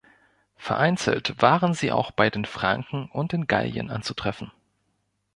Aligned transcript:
Vereinzelt 0.55 1.39
waren 1.43 1.75
sie 1.75 1.91
auch 1.91 2.09
bei 2.09 2.31
den 2.31 2.45
Franken 2.45 3.07
und 3.11 3.33
in 3.33 3.45
Gallien 3.45 3.91
anzutreffen. 3.91 4.51